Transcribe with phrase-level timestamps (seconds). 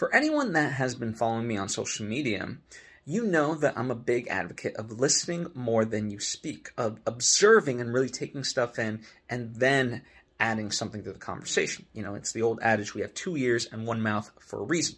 [0.00, 2.56] For anyone that has been following me on social media,
[3.04, 7.82] you know that I'm a big advocate of listening more than you speak, of observing
[7.82, 10.00] and really taking stuff in and then
[10.40, 11.84] adding something to the conversation.
[11.92, 14.64] You know, it's the old adage we have two ears and one mouth for a
[14.64, 14.96] reason.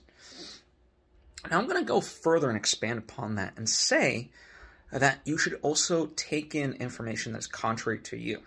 [1.51, 4.31] Now, I'm going to go further and expand upon that and say
[4.93, 8.39] that you should also take in information that's contrary to you.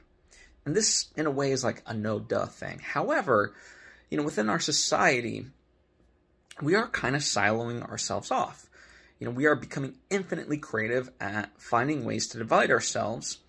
[0.64, 2.80] And this, in a way, is like a no duh thing.
[2.80, 3.54] However,
[4.10, 5.48] you know, within our society,
[6.62, 8.70] we are kind of siloing ourselves off.
[9.20, 13.40] You know, we are becoming infinitely creative at finding ways to divide ourselves.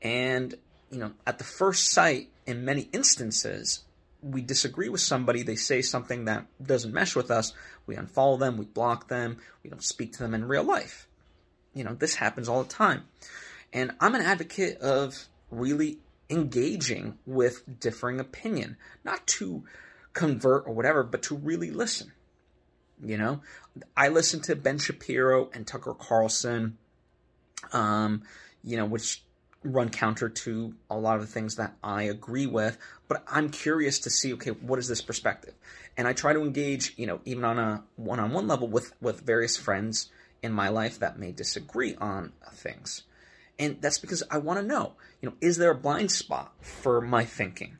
[0.00, 0.54] And,
[0.90, 3.84] you know, at the first sight, in many instances,
[4.20, 7.52] we disagree with somebody, they say something that doesn't mesh with us,
[7.86, 11.08] we unfollow them, we block them, we don't speak to them in real life.
[11.74, 13.04] You know, this happens all the time.
[13.72, 15.98] And I'm an advocate of really
[16.30, 19.64] engaging with differing opinion, not to
[20.12, 22.12] convert or whatever, but to really listen.
[23.04, 23.40] You know,
[23.96, 26.78] I listen to Ben Shapiro and Tucker Carlson,
[27.72, 28.22] um,
[28.62, 29.22] you know, which
[29.64, 32.78] run counter to a lot of the things that I agree with,
[33.08, 35.54] but I'm curious to see, okay, what is this perspective?
[35.96, 39.56] And I try to engage, you know, even on a one-on-one level with, with various
[39.56, 40.10] friends
[40.42, 43.02] in my life that may disagree on things.
[43.58, 47.00] And that's because I want to know, you know, is there a blind spot for
[47.00, 47.76] my thinking?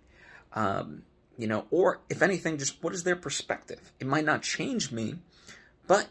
[0.52, 1.02] Um,
[1.42, 3.80] you know, or if anything, just what is their perspective?
[3.98, 5.16] It might not change me,
[5.88, 6.06] but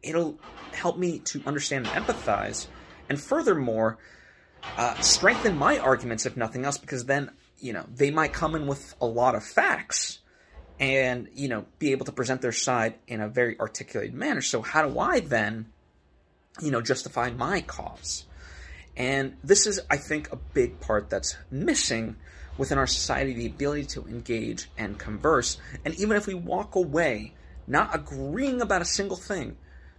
[0.00, 0.38] it'll
[0.70, 2.68] help me to understand and empathize.
[3.08, 3.98] And furthermore,
[4.76, 8.68] uh, strengthen my arguments if nothing else, because then you know they might come in
[8.68, 10.20] with a lot of facts
[10.78, 14.40] and you know be able to present their side in a very articulated manner.
[14.40, 15.66] So how do I then
[16.62, 18.24] you know justify my cause?
[18.96, 22.14] And this is, I think, a big part that's missing
[22.58, 25.58] within our society the ability to engage and converse.
[25.84, 27.34] And even if we walk away
[27.66, 29.56] not agreeing about a single thing,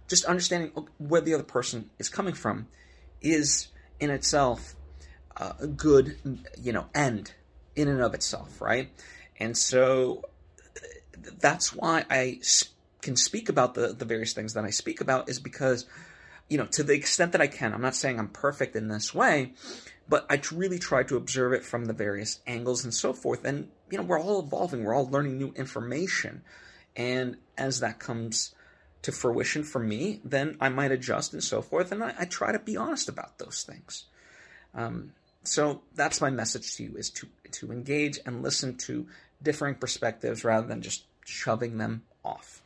[0.08, 2.66] just understanding where the other person is coming from
[3.20, 3.68] is
[4.00, 4.74] in itself
[5.36, 6.16] a good,
[6.60, 7.32] you know, end
[7.76, 8.90] in and of itself, right?
[9.38, 10.24] And so
[11.38, 12.40] that's why I
[13.02, 15.86] can speak about the, the various things that I speak about is because,
[16.48, 19.14] you know, to the extent that I can, I'm not saying I'm perfect in this
[19.14, 19.52] way,
[20.08, 23.44] but I really try to observe it from the various angles and so forth.
[23.44, 26.42] And, you know, we're all evolving, we're all learning new information.
[26.96, 28.54] And as that comes
[29.02, 31.92] to fruition for me, then I might adjust and so forth.
[31.92, 34.06] And I, I try to be honest about those things.
[34.74, 35.12] Um,
[35.44, 39.06] so that's my message to you is to, to engage and listen to
[39.42, 42.62] differing perspectives rather than just shoving them off.